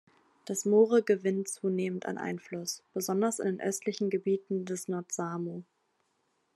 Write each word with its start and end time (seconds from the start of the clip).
Das 0.45 0.65
Moore 0.65 1.03
gewinnt 1.03 1.47
zunehmend 1.47 2.07
an 2.07 2.17
Einfluss, 2.17 2.81
besonders 2.91 3.37
in 3.37 3.45
den 3.45 3.61
östlichen 3.61 4.09
Gebieten 4.09 4.65
des 4.65 4.87
Nord-Samo. 4.87 5.63